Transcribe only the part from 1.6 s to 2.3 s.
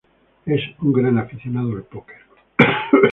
al póker.